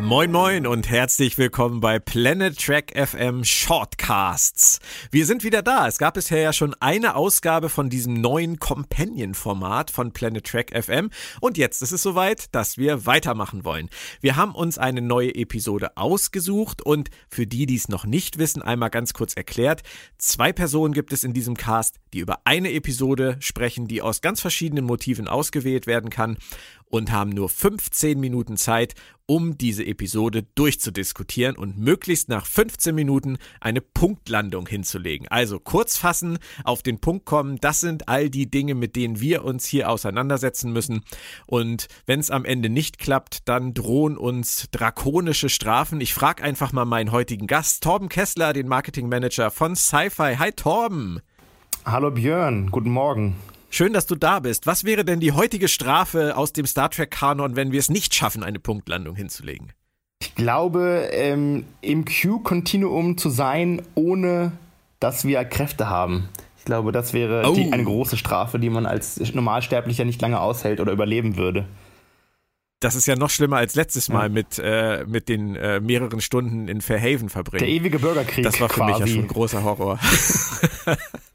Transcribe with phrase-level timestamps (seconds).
[0.00, 4.80] Moin moin und herzlich willkommen bei Planet Track FM Shortcasts.
[5.10, 5.86] Wir sind wieder da.
[5.86, 11.10] Es gab bisher ja schon eine Ausgabe von diesem neuen Companion-Format von Planet Track FM
[11.40, 13.90] und jetzt ist es soweit, dass wir weitermachen wollen.
[14.20, 18.62] Wir haben uns eine neue Episode ausgesucht und für die, die es noch nicht wissen,
[18.62, 19.82] einmal ganz kurz erklärt.
[20.16, 24.40] Zwei Personen gibt es in diesem Cast, die über eine Episode sprechen, die aus ganz
[24.40, 26.38] verschiedenen Motiven ausgewählt werden kann
[26.90, 28.94] und haben nur 15 Minuten Zeit,
[29.26, 35.28] um diese Episode durchzudiskutieren und möglichst nach 15 Minuten eine Punktlandung hinzulegen.
[35.28, 39.44] Also kurz fassen, auf den Punkt kommen, das sind all die Dinge, mit denen wir
[39.44, 41.02] uns hier auseinandersetzen müssen.
[41.46, 46.00] Und wenn es am Ende nicht klappt, dann drohen uns drakonische Strafen.
[46.00, 50.36] Ich frage einfach mal meinen heutigen Gast, Torben Kessler, den Marketingmanager von Sci-Fi.
[50.38, 51.20] Hi Torben.
[51.84, 53.36] Hallo Björn, guten Morgen.
[53.72, 54.66] Schön, dass du da bist.
[54.66, 58.42] Was wäre denn die heutige Strafe aus dem Star Trek-Kanon, wenn wir es nicht schaffen,
[58.42, 59.72] eine Punktlandung hinzulegen?
[60.20, 64.52] Ich glaube, ähm, im Q-Kontinuum zu sein, ohne
[64.98, 66.28] dass wir Kräfte haben.
[66.58, 67.54] Ich glaube, das wäre oh.
[67.54, 71.64] die, eine große Strafe, die man als Normalsterblicher nicht lange aushält oder überleben würde.
[72.80, 74.28] Das ist ja noch schlimmer als letztes Mal ja.
[74.30, 77.64] mit, äh, mit den äh, mehreren Stunden in Fairhaven verbringen.
[77.64, 78.42] Der ewige Bürgerkrieg.
[78.42, 78.90] Das war für quasi.
[78.90, 79.98] mich ja schon ein großer Horror.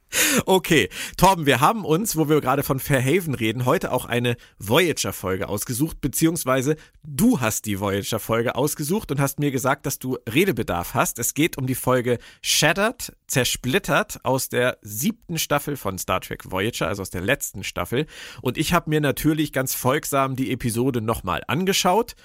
[0.45, 5.49] Okay, Torben, wir haben uns, wo wir gerade von Fairhaven reden, heute auch eine Voyager-Folge
[5.49, 11.19] ausgesucht, beziehungsweise du hast die Voyager-Folge ausgesucht und hast mir gesagt, dass du Redebedarf hast.
[11.19, 16.87] Es geht um die Folge Shattered, zersplittert aus der siebten Staffel von Star Trek Voyager,
[16.87, 18.05] also aus der letzten Staffel.
[18.41, 22.15] Und ich habe mir natürlich ganz folgsam die Episode nochmal angeschaut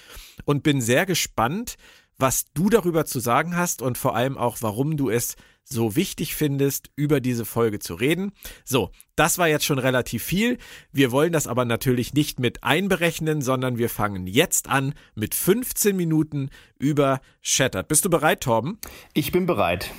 [0.45, 1.77] und bin sehr gespannt,
[2.19, 5.37] was du darüber zu sagen hast und vor allem auch, warum du es
[5.73, 8.33] so wichtig findest, über diese Folge zu reden.
[8.65, 10.59] So, das war jetzt schon relativ viel.
[10.93, 15.97] Wir wollen das aber natürlich nicht mit einberechnen, sondern wir fangen jetzt an mit 15
[15.97, 17.89] Minuten über Shattered.
[17.89, 18.79] Bist du bereit, Torben?
[19.15, 19.91] Ich bin bereit.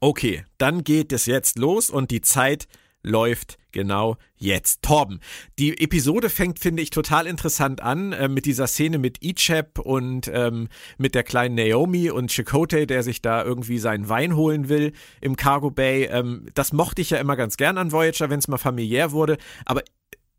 [0.00, 2.66] Okay, dann geht es jetzt los und die Zeit
[3.02, 4.82] läuft genau jetzt.
[4.82, 5.20] Torben,
[5.58, 10.30] die Episode fängt, finde ich, total interessant an äh, mit dieser Szene mit Ichep und
[10.32, 10.68] ähm,
[10.98, 15.36] mit der kleinen Naomi und Chakotay, der sich da irgendwie seinen Wein holen will im
[15.36, 16.04] Cargo Bay.
[16.04, 19.38] Ähm, das mochte ich ja immer ganz gern an Voyager, wenn es mal familiär wurde.
[19.64, 19.82] Aber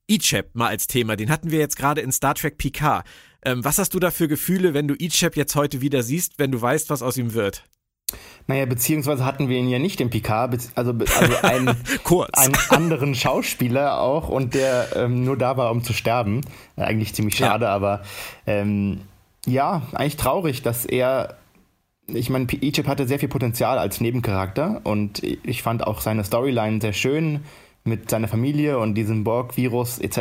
[0.08, 3.06] Ichep mal als Thema, den hatten wir jetzt gerade in Star Trek Picard.
[3.46, 6.52] Ähm, was hast du da für Gefühle, wenn du Ichep jetzt heute wieder siehst, wenn
[6.52, 7.64] du weißt, was aus ihm wird?
[8.48, 11.70] Naja, beziehungsweise hatten wir ihn ja nicht im PK, also, also einen,
[12.34, 16.42] einen anderen Schauspieler auch und der ähm, nur da war, um zu sterben.
[16.76, 17.72] Äh, eigentlich ziemlich schade, ja.
[17.74, 18.02] aber
[18.46, 19.02] ähm,
[19.46, 21.38] ja, eigentlich traurig, dass er.
[22.08, 26.82] Ich meine, Egypt hatte sehr viel Potenzial als Nebencharakter und ich fand auch seine Storyline
[26.82, 27.46] sehr schön
[27.86, 30.18] mit seiner Familie und diesem Borg-Virus etc.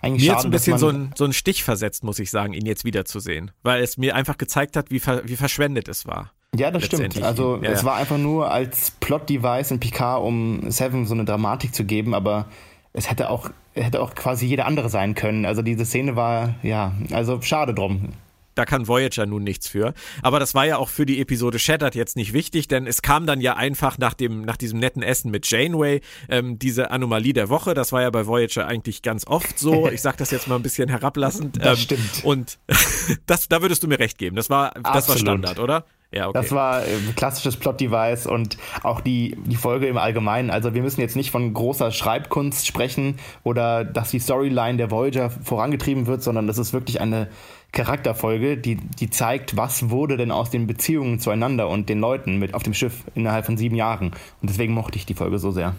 [0.00, 2.52] Eigentlich mir schade, jetzt ein bisschen so ein, so ein Stich versetzt, muss ich sagen,
[2.52, 6.32] ihn jetzt wiederzusehen, weil es mir einfach gezeigt hat, wie, ver, wie verschwendet es war.
[6.54, 7.22] Ja, das stimmt.
[7.22, 11.74] Also ja, es war einfach nur als Plot-Device in Picard, um Seven so eine Dramatik
[11.74, 12.46] zu geben, aber
[12.92, 15.44] es hätte auch, hätte auch quasi jeder andere sein können.
[15.44, 18.10] Also diese Szene war, ja, also schade drum.
[18.58, 19.94] Da kann Voyager nun nichts für.
[20.20, 23.24] Aber das war ja auch für die Episode Shattered jetzt nicht wichtig, denn es kam
[23.24, 27.50] dann ja einfach nach dem, nach diesem netten Essen mit Janeway ähm, diese Anomalie der
[27.50, 27.74] Woche.
[27.74, 29.88] Das war ja bei Voyager eigentlich ganz oft so.
[29.98, 31.64] Ich sag das jetzt mal ein bisschen herablassend.
[31.64, 32.24] Das ähm, stimmt.
[32.24, 32.58] Und
[33.26, 34.34] das, da würdest du mir recht geben.
[34.34, 35.84] Das war, das war Standard, oder?
[36.10, 36.38] Ja, okay.
[36.40, 40.50] Das war ein klassisches Plot-Device und auch die, die Folge im Allgemeinen.
[40.50, 45.28] Also wir müssen jetzt nicht von großer Schreibkunst sprechen oder dass die Storyline der Voyager
[45.28, 47.28] vorangetrieben wird, sondern das ist wirklich eine
[47.72, 52.54] Charakterfolge, die, die zeigt, was wurde denn aus den Beziehungen zueinander und den Leuten mit
[52.54, 54.12] auf dem Schiff innerhalb von sieben Jahren.
[54.40, 55.74] Und deswegen mochte ich die Folge so sehr.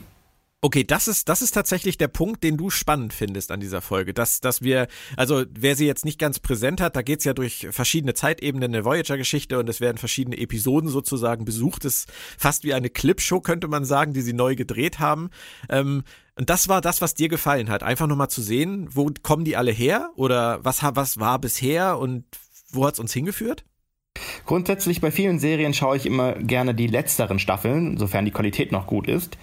[0.62, 4.14] Okay, das ist, das ist tatsächlich der Punkt, den du spannend findest an dieser Folge.
[4.14, 7.70] Dass, dass wir, also wer sie jetzt nicht ganz präsent hat, da geht's ja durch
[7.72, 11.86] verschiedene Zeitebenen der Voyager-Geschichte und es werden verschiedene Episoden sozusagen besucht.
[11.86, 15.30] Das ist fast wie eine Clipshow, könnte man sagen, die sie neu gedreht haben.
[15.70, 16.04] Ähm,
[16.36, 17.82] und das war das, was dir gefallen hat.
[17.82, 22.26] Einfach nochmal zu sehen, wo kommen die alle her oder was, was war bisher und
[22.70, 23.64] wo hat's uns hingeführt?
[24.46, 28.88] Grundsätzlich bei vielen Serien schaue ich immer gerne die letzteren Staffeln, sofern die Qualität noch
[28.88, 29.38] gut ist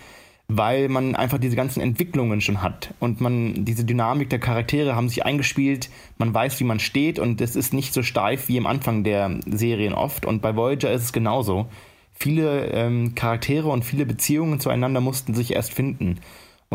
[0.49, 5.09] weil man einfach diese ganzen Entwicklungen schon hat und man diese Dynamik der Charaktere haben
[5.09, 8.67] sich eingespielt, man weiß, wie man steht und es ist nicht so steif wie am
[8.67, 11.67] Anfang der Serien oft und bei Voyager ist es genauso.
[12.13, 16.21] Viele ähm, Charaktere und viele Beziehungen zueinander mussten sich erst finden.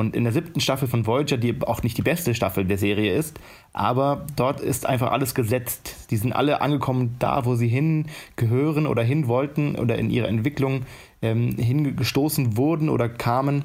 [0.01, 3.13] Und in der siebten Staffel von Voyager, die auch nicht die beste Staffel der Serie
[3.13, 3.39] ist,
[3.71, 6.07] aber dort ist einfach alles gesetzt.
[6.09, 10.88] Die sind alle angekommen da, wo sie hingehören oder hin wollten oder in ihrer Entwicklung
[11.21, 13.63] ähm, hingestoßen wurden oder kamen.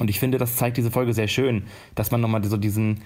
[0.00, 1.62] Und ich finde, das zeigt diese Folge sehr schön,
[1.94, 3.00] dass man nochmal so diesen,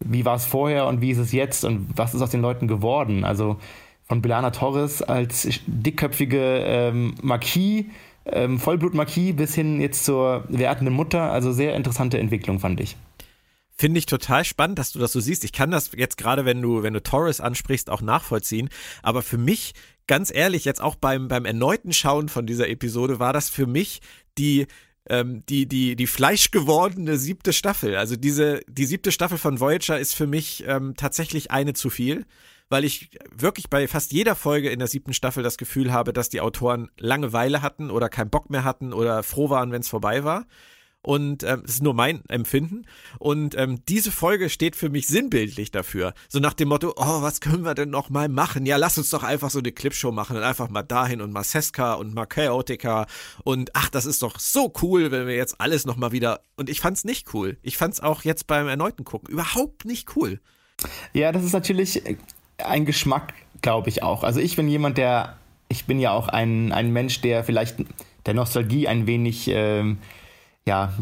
[0.00, 2.68] wie war es vorher und wie ist es jetzt und was ist aus den Leuten
[2.68, 3.24] geworden?
[3.24, 3.58] Also
[4.04, 7.84] von Belana Torres als dickköpfige ähm, Marquis,
[8.32, 11.32] ähm, Vollblut-Marquis bis hin jetzt zur wertenden Mutter.
[11.32, 12.96] Also sehr interessante Entwicklung, fand ich.
[13.80, 15.44] Finde ich total spannend, dass du das so siehst.
[15.44, 18.70] Ich kann das jetzt gerade, wenn du, wenn du Torres ansprichst, auch nachvollziehen.
[19.02, 19.72] Aber für mich,
[20.08, 24.00] ganz ehrlich, jetzt auch beim, beim erneuten Schauen von dieser Episode, war das für mich
[24.36, 24.66] die,
[25.08, 27.94] ähm, die, die, die fleischgewordene siebte Staffel.
[27.94, 32.26] Also diese, die siebte Staffel von Voyager ist für mich ähm, tatsächlich eine zu viel
[32.68, 36.28] weil ich wirklich bei fast jeder Folge in der siebten Staffel das Gefühl habe, dass
[36.28, 40.24] die Autoren Langeweile hatten oder keinen Bock mehr hatten oder froh waren, wenn es vorbei
[40.24, 40.46] war.
[41.00, 42.84] Und ähm, das ist nur mein Empfinden.
[43.18, 46.12] Und ähm, diese Folge steht für mich sinnbildlich dafür.
[46.28, 48.66] So nach dem Motto, oh, was können wir denn noch mal machen?
[48.66, 51.44] Ja, lass uns doch einfach so eine Clipshow machen und einfach mal dahin und mal
[51.44, 53.06] Seska und mal Chaotica.
[53.44, 56.40] Und ach, das ist doch so cool, wenn wir jetzt alles noch mal wieder.
[56.56, 57.58] Und ich fand's nicht cool.
[57.62, 60.40] Ich fand's auch jetzt beim erneuten Gucken überhaupt nicht cool.
[61.12, 62.02] Ja, das ist natürlich
[62.64, 64.24] ein Geschmack, glaube ich auch.
[64.24, 65.36] Also ich bin jemand, der,
[65.68, 67.76] ich bin ja auch ein, ein Mensch, der vielleicht
[68.26, 69.98] der Nostalgie ein wenig, ähm,
[70.66, 70.92] ja,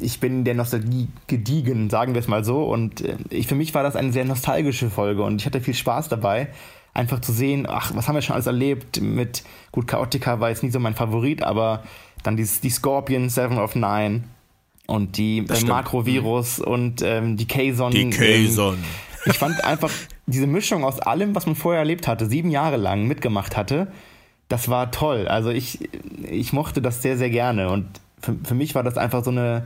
[0.00, 2.64] ich bin der Nostalgie gediegen, sagen wir es mal so.
[2.64, 5.74] Und äh, ich, für mich war das eine sehr nostalgische Folge und ich hatte viel
[5.74, 6.48] Spaß dabei,
[6.94, 9.42] einfach zu sehen, ach, was haben wir schon alles erlebt mit,
[9.72, 11.82] gut, Chaotica war jetzt nicht so mein Favorit, aber
[12.22, 14.24] dann dieses, die Scorpion Seven of Nine
[14.86, 16.64] und die äh, Makrovirus mhm.
[16.64, 17.92] und ähm, die Kazon.
[17.92, 18.74] Die Kazon.
[18.74, 18.84] Ähm,
[19.26, 19.90] ich fand einfach
[20.26, 23.88] diese Mischung aus allem, was man vorher erlebt hatte, sieben Jahre lang mitgemacht hatte,
[24.48, 25.28] das war toll.
[25.28, 25.88] Also ich,
[26.22, 27.70] ich mochte das sehr, sehr gerne.
[27.70, 27.86] Und
[28.20, 29.64] für, für mich war das einfach so eine,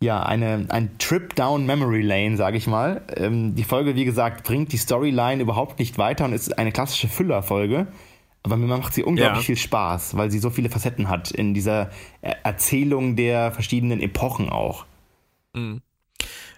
[0.00, 3.02] ja, eine, ein Trip down Memory Lane, sage ich mal.
[3.16, 7.08] Ähm, die Folge, wie gesagt, bringt die Storyline überhaupt nicht weiter und ist eine klassische
[7.08, 7.88] Füllerfolge.
[8.44, 9.46] Aber mir macht sie unglaublich ja.
[9.46, 11.90] viel Spaß, weil sie so viele Facetten hat in dieser
[12.22, 14.86] Erzählung der verschiedenen Epochen auch.
[15.54, 15.82] Mhm.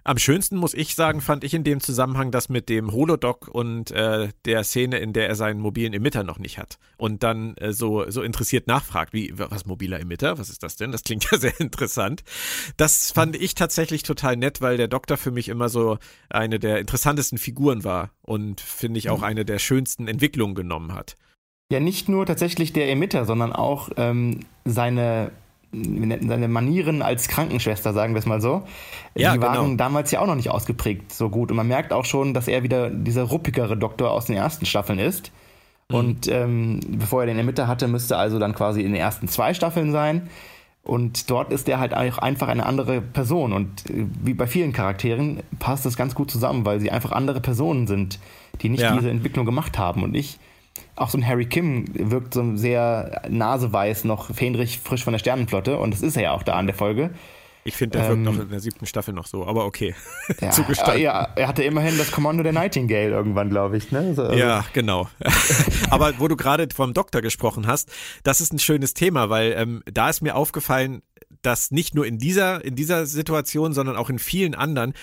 [0.05, 3.91] Am schönsten muss ich sagen, fand ich in dem Zusammenhang das mit dem Holodoc und
[3.91, 7.73] äh, der Szene, in der er seinen mobilen Emitter noch nicht hat und dann äh,
[7.73, 10.93] so, so interessiert nachfragt, wie, was mobiler Emitter, was ist das denn?
[10.93, 12.23] Das klingt ja sehr interessant.
[12.77, 15.99] Das fand ich tatsächlich total nett, weil der Doktor für mich immer so
[16.29, 19.25] eine der interessantesten Figuren war und finde ich auch mhm.
[19.25, 21.17] eine der schönsten Entwicklungen genommen hat.
[21.73, 25.31] Ja, nicht nur tatsächlich der Emitter, sondern auch ähm, seine
[25.73, 28.65] seine Manieren als Krankenschwester, sagen wir es mal so,
[29.15, 29.77] ja, die waren genau.
[29.77, 31.51] damals ja auch noch nicht ausgeprägt so gut.
[31.51, 34.99] Und man merkt auch schon, dass er wieder dieser ruppigere Doktor aus den ersten Staffeln
[34.99, 35.31] ist.
[35.89, 35.95] Mhm.
[35.95, 39.01] Und ähm, bevor er den in der Mitte hatte, müsste also dann quasi in den
[39.01, 40.29] ersten zwei Staffeln sein.
[40.83, 43.53] Und dort ist er halt auch einfach eine andere Person.
[43.53, 47.41] Und äh, wie bei vielen Charakteren passt das ganz gut zusammen, weil sie einfach andere
[47.41, 48.19] Personen sind,
[48.61, 48.97] die nicht ja.
[48.97, 50.03] diese Entwicklung gemacht haben.
[50.03, 50.39] Und ich
[50.97, 55.79] auch so ein Harry Kim wirkt so sehr naseweiß noch fähnrich frisch von der Sternenflotte
[55.79, 57.11] und das ist er ja auch da an der Folge.
[57.63, 59.95] Ich finde, der ähm, wirkt noch in der siebten Staffel noch so, aber okay.
[60.41, 61.03] Ja, Zugestanden.
[61.03, 63.93] Ja, er hatte immerhin das Kommando der Nightingale irgendwann, glaube ich.
[63.93, 64.15] Ne?
[64.15, 64.35] So, also.
[64.35, 65.09] Ja, genau.
[65.91, 67.93] aber wo du gerade vom Doktor gesprochen hast,
[68.23, 71.03] das ist ein schönes Thema, weil ähm, da ist mir aufgefallen,
[71.43, 74.95] dass nicht nur in dieser, in dieser Situation, sondern auch in vielen anderen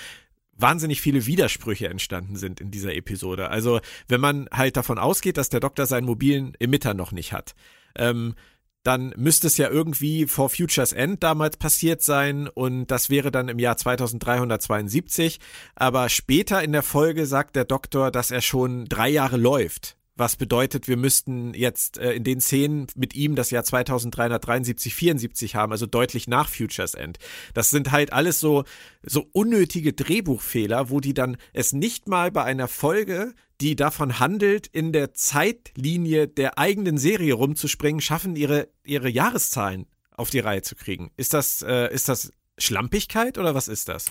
[0.57, 3.49] wahnsinnig viele Widersprüche entstanden sind in dieser Episode.
[3.49, 7.55] Also wenn man halt davon ausgeht, dass der Doktor seinen mobilen Emitter noch nicht hat,
[7.95, 8.35] ähm,
[8.83, 13.49] dann müsste es ja irgendwie vor Futures End damals passiert sein und das wäre dann
[13.49, 15.39] im Jahr 2372.
[15.75, 20.35] Aber später in der Folge sagt der Doktor, dass er schon drei Jahre läuft was
[20.35, 25.71] bedeutet, wir müssten jetzt äh, in den Szenen mit ihm das Jahr 2373, 74 haben,
[25.71, 27.17] also deutlich nach Futures End.
[27.53, 28.63] Das sind halt alles so,
[29.03, 34.67] so unnötige Drehbuchfehler, wo die dann es nicht mal bei einer Folge, die davon handelt,
[34.67, 40.75] in der Zeitlinie der eigenen Serie rumzuspringen, schaffen, ihre, ihre Jahreszahlen auf die Reihe zu
[40.75, 41.11] kriegen.
[41.17, 44.05] Ist das, äh, ist das Schlampigkeit oder was ist das?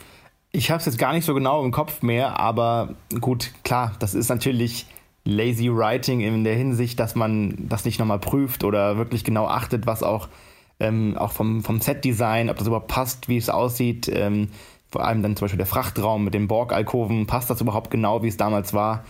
[0.53, 4.15] Ich habe es jetzt gar nicht so genau im Kopf mehr, aber gut, klar, das
[4.15, 4.87] ist natürlich
[5.27, 9.87] lazy writing in der Hinsicht, dass man das nicht nochmal prüft oder wirklich genau achtet,
[9.87, 10.29] was auch,
[10.81, 14.11] ähm, auch vom, vom Set-Design, ob das überhaupt passt, wie es aussieht.
[14.13, 14.49] Ähm,
[14.89, 18.29] vor allem dann zum Beispiel der Frachtraum mit den Borg-Alkoven, passt das überhaupt genau, wie
[18.29, 19.05] es damals war?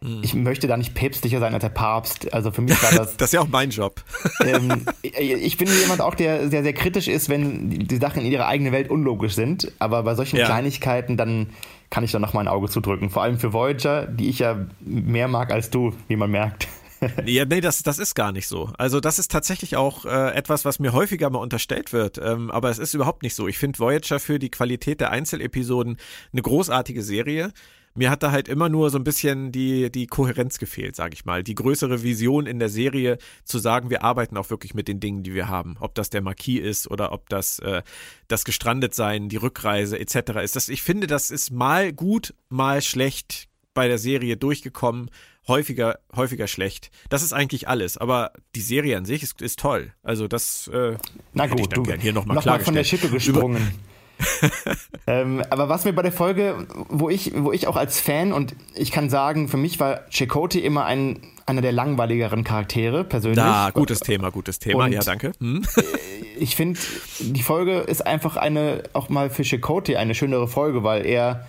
[0.00, 0.20] Mhm.
[0.22, 2.32] Ich möchte da nicht päpstlicher sein als der Papst.
[2.32, 3.16] Also für mich war das.
[3.16, 4.02] das ist ja auch mein Job.
[4.44, 8.46] ähm, ich bin jemand auch, der sehr, sehr kritisch ist, wenn die Sachen in ihrer
[8.46, 9.72] eigenen Welt unlogisch sind.
[9.78, 10.46] Aber bei solchen ja.
[10.46, 11.48] Kleinigkeiten dann
[11.90, 13.10] kann ich da noch mal ein Auge zudrücken.
[13.10, 16.68] Vor allem für Voyager, die ich ja mehr mag als du, wie man merkt.
[17.26, 18.72] ja, nee, das, das ist gar nicht so.
[18.78, 22.18] Also das ist tatsächlich auch äh, etwas, was mir häufiger mal unterstellt wird.
[22.18, 23.48] Ähm, aber es ist überhaupt nicht so.
[23.48, 25.98] Ich finde Voyager für die Qualität der Einzelepisoden
[26.32, 27.52] eine großartige Serie
[27.96, 31.24] mir hat da halt immer nur so ein bisschen die, die Kohärenz gefehlt, sage ich
[31.24, 31.42] mal.
[31.42, 35.22] Die größere Vision in der Serie zu sagen, wir arbeiten auch wirklich mit den Dingen,
[35.22, 35.76] die wir haben.
[35.80, 37.82] Ob das der Marquis ist oder ob das äh,
[38.28, 40.42] das Gestrandetsein, die Rückreise etc.
[40.42, 40.56] ist.
[40.56, 45.10] Das, ich finde, das ist mal gut, mal schlecht bei der Serie durchgekommen.
[45.48, 46.90] häufiger, häufiger schlecht.
[47.08, 49.92] Das ist eigentlich alles, aber die Serie an sich ist, ist toll.
[50.02, 50.96] Also das äh,
[51.34, 53.74] Na gut, ich dann du, gern hier nochmal noch mal von der Schippe gesprungen.
[55.06, 58.54] ähm, aber was mir bei der Folge, wo ich, wo ich auch als Fan und
[58.74, 63.38] ich kann sagen, für mich war Chakotay immer ein, einer der langweiligeren Charaktere persönlich.
[63.38, 65.32] Da, gutes Thema, gutes Thema, und ja, danke.
[65.40, 65.64] Hm?
[66.38, 66.80] ich finde,
[67.20, 71.46] die Folge ist einfach eine, auch mal für Chakotay eine schönere Folge, weil er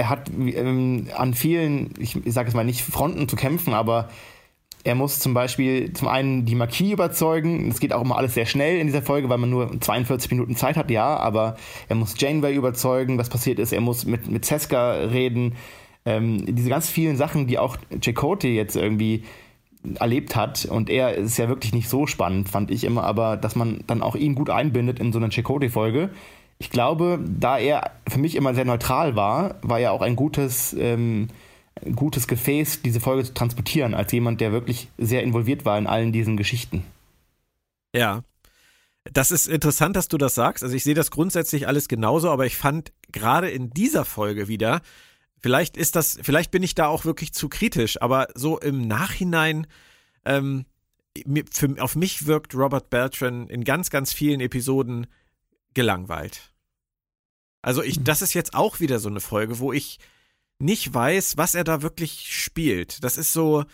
[0.00, 4.08] er hat ähm, an vielen, ich, ich sage es mal nicht Fronten zu kämpfen, aber
[4.84, 7.68] er muss zum Beispiel zum einen die Marquis überzeugen.
[7.68, 10.56] Das geht auch immer alles sehr schnell in dieser Folge, weil man nur 42 Minuten
[10.56, 11.16] Zeit hat, ja.
[11.16, 11.56] Aber
[11.88, 13.72] er muss Janeway überzeugen, was passiert ist.
[13.72, 15.56] Er muss mit, mit Seska reden.
[16.06, 19.24] Ähm, diese ganz vielen Sachen, die auch Chakotay jetzt irgendwie
[19.98, 20.64] erlebt hat.
[20.64, 23.04] Und er ist ja wirklich nicht so spannend, fand ich immer.
[23.04, 26.10] Aber dass man dann auch ihn gut einbindet in so eine Chakotay-Folge,
[26.58, 30.76] ich glaube, da er für mich immer sehr neutral war, war er auch ein gutes,
[30.78, 31.28] ähm,
[31.94, 36.12] gutes Gefäß, diese Folge zu transportieren, als jemand, der wirklich sehr involviert war in allen
[36.12, 36.84] diesen Geschichten.
[37.94, 38.22] Ja.
[39.04, 40.62] Das ist interessant, dass du das sagst.
[40.62, 44.82] Also ich sehe das grundsätzlich alles genauso, aber ich fand gerade in dieser Folge wieder,
[45.38, 49.66] vielleicht ist das, vielleicht bin ich da auch wirklich zu kritisch, aber so im Nachhinein,
[50.24, 50.66] ähm,
[51.50, 55.06] für, auf mich wirkt Robert Beltran in ganz, ganz vielen Episoden
[55.74, 56.52] gelangweilt.
[57.62, 59.98] Also ich, das ist jetzt auch wieder so eine Folge, wo ich
[60.60, 63.02] nicht weiß, was er da wirklich spielt.
[63.04, 63.64] Das ist so,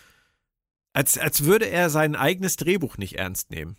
[0.93, 3.77] als, als würde er sein eigenes Drehbuch nicht ernst nehmen.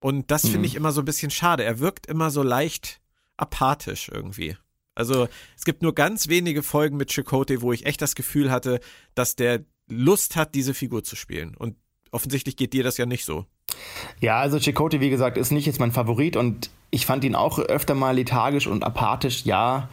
[0.00, 0.64] Und das finde mhm.
[0.64, 1.64] ich immer so ein bisschen schade.
[1.64, 3.00] Er wirkt immer so leicht
[3.36, 4.56] apathisch irgendwie.
[4.94, 8.80] Also es gibt nur ganz wenige Folgen mit Chakotay, wo ich echt das Gefühl hatte,
[9.14, 11.56] dass der Lust hat, diese Figur zu spielen.
[11.56, 11.76] Und
[12.10, 13.46] offensichtlich geht dir das ja nicht so.
[14.20, 17.58] Ja, also Chakotay, wie gesagt, ist nicht jetzt mein Favorit und ich fand ihn auch
[17.58, 19.44] öfter mal lethargisch und apathisch.
[19.44, 19.88] Ja,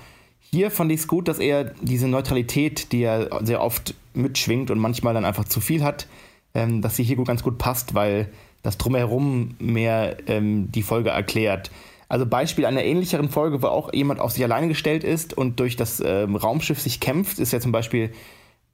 [0.53, 4.79] hier fand ich es gut, dass er diese Neutralität, die er sehr oft mitschwingt und
[4.79, 6.07] manchmal dann einfach zu viel hat,
[6.53, 8.29] ähm, dass sie hier ganz gut passt, weil
[8.61, 11.71] das Drumherum mehr ähm, die Folge erklärt.
[12.09, 15.77] Also Beispiel einer ähnlicheren Folge, wo auch jemand auf sich alleine gestellt ist und durch
[15.77, 18.11] das ähm, Raumschiff sich kämpft, ist ja zum Beispiel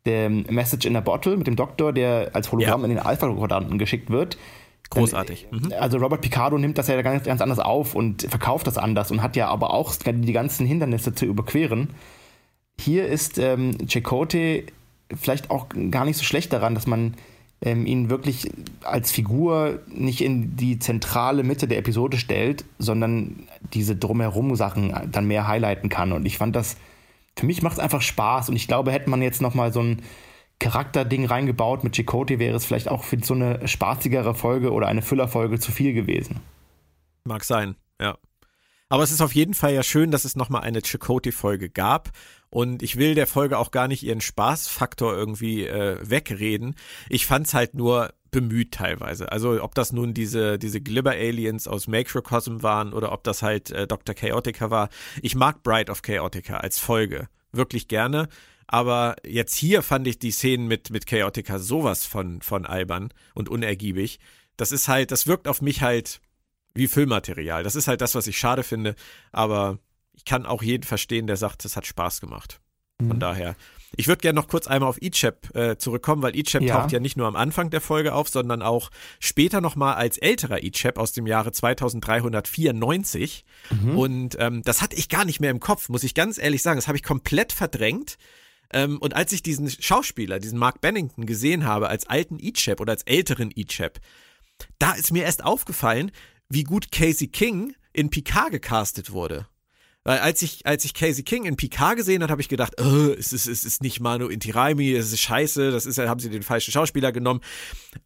[0.08, 2.86] der Message in a Bottle mit dem Doktor, der als Hologramm ja.
[2.88, 4.40] in den Alpha-Quadranten geschickt wird.
[4.90, 5.48] Großartig.
[5.52, 5.74] Mhm.
[5.80, 9.22] Also Robert Picardo nimmt das ja ganz, ganz anders auf und verkauft das anders und
[9.22, 11.90] hat ja aber auch die ganzen Hindernisse zu überqueren.
[12.80, 14.66] Hier ist ähm, Chakotay
[15.16, 17.16] vielleicht auch gar nicht so schlecht daran, dass man
[17.62, 18.50] ähm, ihn wirklich
[18.84, 25.28] als Figur nicht in die zentrale Mitte der Episode stellt, sondern diese drumherum Sachen dann
[25.28, 26.12] mehr highlighten kann.
[26.12, 26.78] Und ich fand das,
[27.36, 30.02] für mich macht es einfach Spaß und ich glaube, hätte man jetzt nochmal so ein
[30.60, 31.84] Charakterding reingebaut.
[31.84, 35.72] Mit Chakotay wäre es vielleicht auch für so eine spaßigere Folge oder eine Füllerfolge zu
[35.72, 36.40] viel gewesen.
[37.24, 38.18] Mag sein, ja.
[38.90, 42.12] Aber es ist auf jeden Fall ja schön, dass es nochmal eine Chakotay-Folge gab.
[42.50, 46.76] Und ich will der Folge auch gar nicht ihren Spaßfaktor irgendwie äh, wegreden.
[47.10, 49.32] Ich fand's halt nur bemüht teilweise.
[49.32, 53.88] Also ob das nun diese, diese Glibber-Aliens aus Macrocosm waren oder ob das halt äh,
[53.88, 54.16] Dr.
[54.16, 54.90] Chaotica war.
[55.22, 58.28] Ich mag Bride of Chaotica als Folge wirklich gerne.
[58.68, 63.50] Aber jetzt hier fand ich die Szenen mit, mit Chaotica sowas von, von albern und
[63.50, 64.20] unergiebig.
[64.58, 66.20] Das ist halt, das wirkt auf mich halt
[66.74, 67.64] wie Füllmaterial.
[67.64, 68.96] Das ist halt das, was ich schade finde.
[69.32, 69.80] Aber
[70.14, 72.60] ich kann auch jeden verstehen, der sagt, es hat Spaß gemacht.
[73.00, 73.20] Von mhm.
[73.20, 73.56] daher.
[73.96, 76.76] Ich würde gerne noch kurz einmal auf Ichep äh, zurückkommen, weil Ichep ja.
[76.76, 80.62] taucht ja nicht nur am Anfang der Folge auf, sondern auch später nochmal als älterer
[80.64, 83.46] Ichep aus dem Jahre 2394.
[83.70, 83.98] Mhm.
[83.98, 86.78] Und ähm, das hatte ich gar nicht mehr im Kopf, muss ich ganz ehrlich sagen.
[86.78, 88.18] Das habe ich komplett verdrängt.
[88.72, 92.94] Ähm, und als ich diesen Schauspieler, diesen Mark Bennington gesehen habe, als alten Ichep oder
[92.94, 94.00] als älteren Ichep,
[94.80, 96.12] da ist mir erst aufgefallen,
[96.50, 99.48] wie gut Casey King in Picard gecastet wurde.
[100.04, 103.14] Weil als ich, als ich Casey King in Picard gesehen habe, habe ich gedacht, oh,
[103.18, 106.44] es, ist, es ist nicht Manu Intiraimi, es ist scheiße, das ist, haben sie den
[106.44, 107.42] falschen Schauspieler genommen.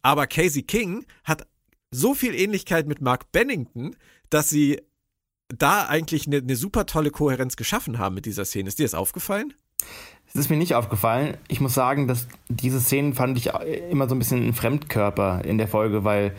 [0.02, 1.46] Aber Casey King hat
[1.92, 3.94] so viel Ähnlichkeit mit Mark Bennington,
[4.30, 4.80] dass sie
[5.48, 8.68] da eigentlich eine, eine super tolle Kohärenz geschaffen haben mit dieser Szene.
[8.68, 9.54] Ist dir das aufgefallen?
[10.34, 11.36] Es ist mir nicht aufgefallen.
[11.48, 13.50] Ich muss sagen, dass diese Szenen fand ich
[13.90, 16.34] immer so ein bisschen ein Fremdkörper in der Folge, weil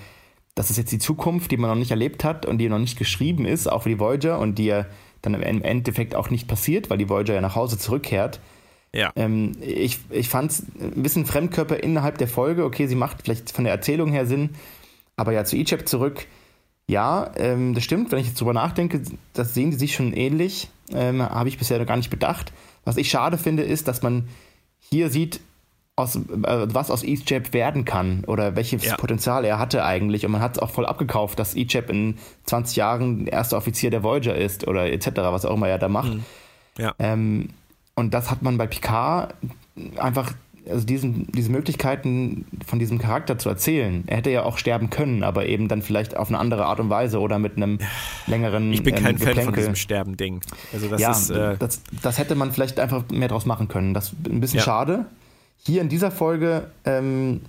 [0.56, 2.98] das ist jetzt die Zukunft, die man noch nicht erlebt hat und die noch nicht
[2.98, 4.86] geschrieben ist, auch für die Voyager und die ja
[5.22, 8.40] dann im Endeffekt auch nicht passiert, weil die Voyager ja nach Hause zurückkehrt.
[8.94, 9.12] Ja.
[9.16, 12.66] Ähm, ich ich fand es ein bisschen Fremdkörper innerhalb der Folge.
[12.66, 14.52] Okay, sie macht vielleicht von der Erzählung her Sinn,
[15.16, 16.26] aber ja, zu Egypt zurück.
[16.88, 18.12] Ja, ähm, das stimmt.
[18.12, 19.02] Wenn ich jetzt drüber nachdenke,
[19.34, 20.70] das sehen die sich schon ähnlich.
[20.92, 22.52] Ähm, Habe ich bisher noch gar nicht bedacht.
[22.86, 24.28] Was ich schade finde, ist, dass man
[24.80, 25.40] hier sieht,
[25.96, 26.22] aus, äh,
[26.74, 28.96] was aus EastJab werden kann oder welches ja.
[28.98, 30.26] Potenzial er hatte eigentlich.
[30.26, 34.04] Und man hat es auch voll abgekauft, dass EastJab in 20 Jahren erster Offizier der
[34.04, 36.16] Voyager ist oder etc., was auch immer er da macht.
[36.16, 36.24] Mhm.
[36.78, 36.96] Ja.
[36.98, 37.50] Ähm,
[37.96, 39.36] und das hat man bei Picard
[39.98, 40.34] einfach
[40.70, 44.04] also diesen, diese Möglichkeiten von diesem Charakter zu erzählen.
[44.08, 46.90] Er hätte ja auch sterben können, aber eben dann vielleicht auf eine andere Art und
[46.90, 47.80] Weise oder mit einem
[48.28, 48.72] längeren.
[48.72, 50.42] Ich bin kein ähm, Fan von diesem Sterben-Ding.
[50.72, 53.94] Also das ja, ist, äh das, das, hätte man vielleicht einfach mehr draus machen können.
[53.94, 54.66] Das ist ein bisschen ja.
[54.66, 55.06] schade.
[55.66, 57.42] Hier in dieser Folge, ähm,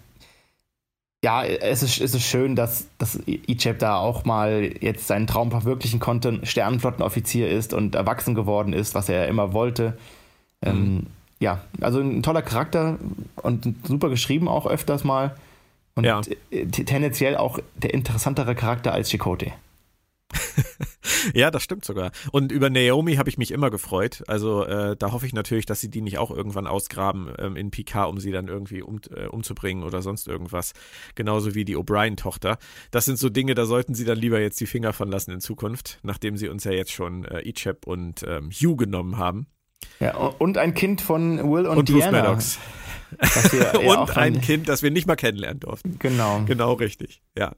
[1.25, 5.51] ja, es ist, es ist schön, dass, dass Icheb da auch mal jetzt seinen Traum
[5.51, 9.97] verwirklichen konnte, Sternenflottenoffizier ist und erwachsen geworden ist, was er immer wollte.
[10.63, 10.83] Ähm, mhm.
[10.83, 11.07] Ähm,
[11.45, 12.99] ja, also ein toller Charakter
[13.37, 15.37] und super geschrieben auch öfters mal.
[15.95, 16.23] Und ja.
[16.51, 19.53] tendenziell auch der interessantere Charakter als Chakotay.
[21.35, 22.11] ja, das stimmt sogar.
[22.33, 24.25] Und über Naomi habe ich mich immer gefreut.
[24.27, 27.71] Also äh, da hoffe ich natürlich, dass sie die nicht auch irgendwann ausgraben ähm, in
[27.71, 30.73] PK, um sie dann irgendwie um, äh, umzubringen oder sonst irgendwas.
[31.15, 32.57] Genauso wie die O'Brien-Tochter.
[32.91, 35.41] Das sind so Dinge, da sollten sie dann lieber jetzt die Finger von lassen in
[35.41, 39.47] Zukunft, nachdem sie uns ja jetzt schon äh, Icheb und ähm, Hugh genommen haben.
[40.01, 42.35] Ja, und ein Kind von Will und, und Diana.
[42.35, 42.59] Bruce Maddox.
[43.87, 45.99] und ein Kind, das wir nicht mal kennenlernen durften.
[45.99, 46.43] Genau.
[46.47, 47.53] Genau richtig, ja.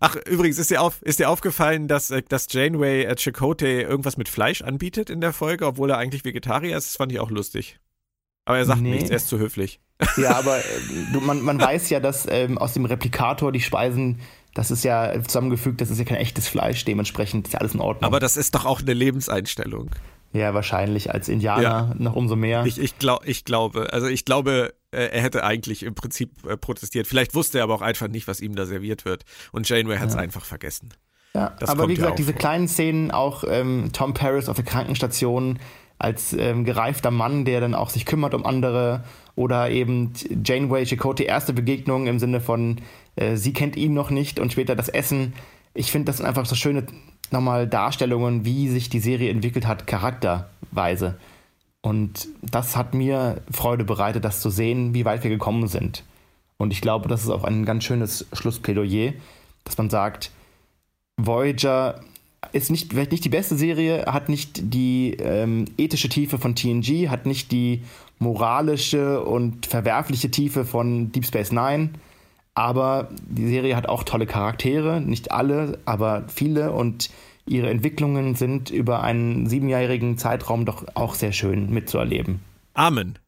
[0.00, 4.16] Ach, übrigens, ist dir, auf, ist dir aufgefallen, dass, äh, dass Janeway äh, Chakotay irgendwas
[4.16, 6.88] mit Fleisch anbietet in der Folge, obwohl er eigentlich Vegetarier ist?
[6.88, 7.78] Das fand ich auch lustig.
[8.46, 8.90] Aber er sagt nee.
[8.92, 9.80] nichts, er ist zu höflich.
[10.16, 10.62] Ja, aber äh,
[11.12, 14.20] du, man, man weiß ja, dass ähm, aus dem Replikator die Speisen
[14.54, 17.80] das ist ja zusammengefügt, das ist ja kein echtes Fleisch, dementsprechend ist ja alles in
[17.80, 18.04] Ordnung.
[18.04, 19.90] Aber das ist doch auch eine Lebenseinstellung.
[20.34, 21.94] Ja, wahrscheinlich als Indianer ja.
[21.96, 22.66] noch umso mehr.
[22.66, 26.56] Ich, ich, glaub, ich glaube, also ich glaube, äh, er hätte eigentlich im Prinzip äh,
[26.56, 27.06] protestiert.
[27.06, 29.24] Vielleicht wusste er aber auch einfach nicht, was ihm da serviert wird.
[29.52, 30.20] Und Janeway hat es ja.
[30.20, 30.90] einfach vergessen.
[31.34, 32.40] Ja, das aber wie gesagt, diese vor.
[32.40, 35.60] kleinen Szenen, auch ähm, Tom Paris auf der Krankenstation
[35.98, 39.04] als ähm, gereifter Mann, der dann auch sich kümmert um andere
[39.36, 40.12] oder eben
[40.44, 42.80] Janeway Chakotay erste Begegnung im Sinne von
[43.14, 45.34] äh, sie kennt ihn noch nicht und später das Essen.
[45.74, 46.86] Ich finde, das sind einfach so schöne
[47.32, 51.16] nochmal Darstellungen, wie sich die Serie entwickelt hat, charakterweise.
[51.80, 56.02] Und das hat mir Freude bereitet, das zu sehen, wie weit wir gekommen sind.
[56.56, 59.12] Und ich glaube, das ist auch ein ganz schönes Schlussplädoyer,
[59.64, 60.30] dass man sagt,
[61.16, 62.00] Voyager
[62.52, 67.08] ist nicht, vielleicht nicht die beste Serie, hat nicht die ähm, ethische Tiefe von TNG,
[67.08, 67.82] hat nicht die
[68.18, 71.90] moralische und verwerfliche Tiefe von Deep Space Nine,
[72.54, 77.10] aber die Serie hat auch tolle Charaktere, nicht alle, aber viele und
[77.46, 82.40] ihre Entwicklungen sind über einen siebenjährigen Zeitraum doch auch sehr schön mitzuerleben.
[82.72, 83.18] Amen.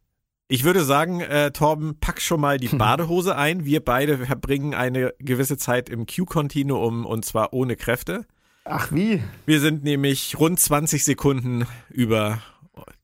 [0.48, 3.64] Ich würde sagen, äh, Torben, pack schon mal die Badehose ein.
[3.64, 8.26] Wir beide verbringen eine gewisse Zeit im Q-Kontinuum und zwar ohne Kräfte.
[8.64, 9.22] Ach wie?
[9.44, 12.40] Wir sind nämlich rund 20 Sekunden über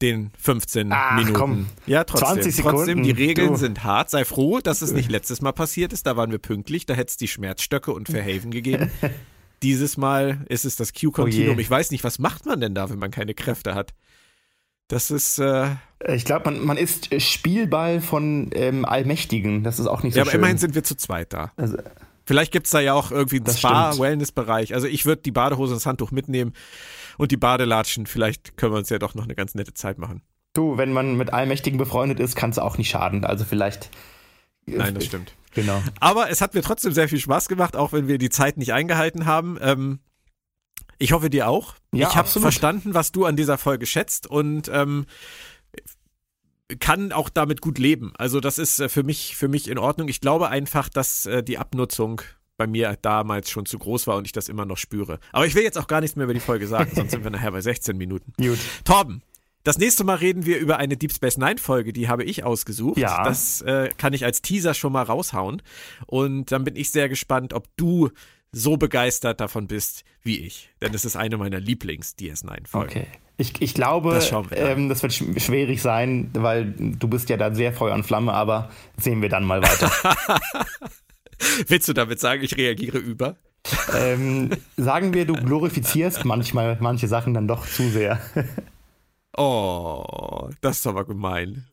[0.00, 1.34] den 15 Ach, Minuten.
[1.34, 1.66] Komm.
[1.86, 2.28] Ja, trotzdem.
[2.28, 2.76] 20 Sekunden.
[2.76, 3.56] Trotzdem, die Regeln du.
[3.56, 4.10] sind hart.
[4.10, 6.06] Sei froh, dass es nicht letztes Mal passiert ist.
[6.06, 6.86] Da waren wir pünktlich.
[6.86, 8.90] Da hätte es die Schmerzstöcke und Verhaven gegeben.
[9.62, 11.56] Dieses Mal ist es das Q-Continuum.
[11.56, 13.94] Oh ich weiß nicht, was macht man denn da, wenn man keine Kräfte hat?
[14.88, 15.38] Das ist.
[15.38, 19.62] Äh ich glaube, man, man ist Spielball von ähm, Allmächtigen.
[19.62, 20.32] Das ist auch nicht so ja, schön.
[20.32, 21.52] aber immerhin sind wir zu zweit da.
[21.56, 21.78] Also,
[22.24, 24.74] Vielleicht gibt es da ja auch irgendwie einen Spa-Wellness-Bereich.
[24.74, 26.52] Also ich würde die Badehose und das Handtuch mitnehmen
[27.22, 28.06] und die Badelatschen.
[28.06, 30.22] Vielleicht können wir uns ja doch noch eine ganz nette Zeit machen.
[30.54, 33.24] Du, wenn man mit Allmächtigen befreundet ist, kann es auch nicht schaden.
[33.24, 33.90] Also vielleicht.
[34.66, 35.32] Nein, das stimmt.
[35.54, 35.80] Genau.
[36.00, 38.72] Aber es hat mir trotzdem sehr viel Spaß gemacht, auch wenn wir die Zeit nicht
[38.72, 39.56] eingehalten haben.
[39.60, 40.00] Ähm,
[40.98, 41.76] ich hoffe dir auch.
[41.94, 45.06] Ja, ich habe verstanden, was du an dieser Folge schätzt und ähm,
[46.80, 48.12] kann auch damit gut leben.
[48.16, 50.08] Also das ist äh, für mich für mich in Ordnung.
[50.08, 52.22] Ich glaube einfach, dass äh, die Abnutzung
[52.62, 55.18] bei mir damals schon zu groß war und ich das immer noch spüre.
[55.32, 57.30] Aber ich will jetzt auch gar nichts mehr über die Folge sagen, sonst sind wir
[57.30, 58.32] nachher bei 16 Minuten.
[58.38, 58.58] Gut.
[58.84, 59.22] Torben,
[59.64, 62.98] das nächste Mal reden wir über eine Deep Space Nine Folge, die habe ich ausgesucht.
[62.98, 63.24] Ja.
[63.24, 65.60] Das äh, kann ich als Teaser schon mal raushauen.
[66.06, 68.10] Und dann bin ich sehr gespannt, ob du
[68.52, 70.70] so begeistert davon bist wie ich.
[70.80, 72.90] Denn es ist eine meiner Lieblings-DS9-Folgen.
[72.90, 73.06] Okay.
[73.38, 77.72] Ich, ich glaube, das, ähm, das, wird schwierig sein, weil du bist ja da sehr
[77.72, 79.90] Feuer und Flamme, aber sehen wir dann mal weiter.
[81.68, 83.36] Willst du damit sagen, ich reagiere über?
[83.94, 88.20] Ähm, sagen wir, du glorifizierst manchmal manche Sachen dann doch zu sehr.
[89.34, 91.64] Oh, das ist aber gemein.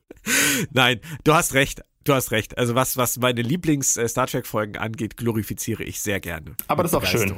[0.71, 1.81] Nein, du hast recht.
[2.05, 2.57] Du hast recht.
[2.57, 6.55] Also was, was meine Lieblings-Star äh, Trek-Folgen angeht, glorifiziere ich sehr gerne.
[6.67, 7.35] Aber das ist auch schön.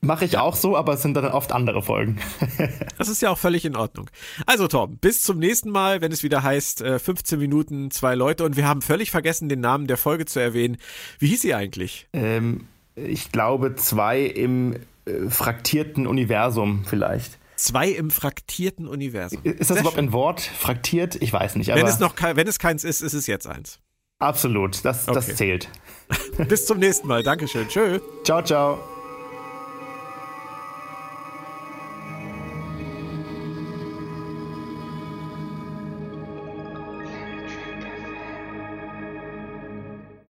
[0.00, 2.18] Mache ich auch so, aber es sind dann oft andere Folgen.
[2.98, 4.10] das ist ja auch völlig in Ordnung.
[4.44, 8.44] Also Tom, bis zum nächsten Mal, wenn es wieder heißt 15 äh, Minuten, zwei Leute.
[8.44, 10.76] Und wir haben völlig vergessen, den Namen der Folge zu erwähnen.
[11.18, 12.08] Wie hieß sie eigentlich?
[12.12, 14.74] Ähm, ich glaube zwei im
[15.06, 17.38] äh, fraktierten Universum vielleicht.
[17.56, 19.40] Zwei im fraktierten Universum.
[19.42, 20.06] Ist das Sehr überhaupt schön.
[20.06, 20.40] ein Wort?
[20.42, 21.16] Fraktiert?
[21.22, 21.68] Ich weiß nicht.
[21.68, 23.80] wenn, es noch wenn es keins ist, ist es jetzt eins.
[24.18, 25.14] Absolut, das, okay.
[25.14, 25.68] das zählt.
[26.48, 27.22] Bis zum nächsten Mal.
[27.22, 27.66] Dankeschön.
[27.68, 28.00] Tschö.
[28.24, 28.95] Ciao, ciao.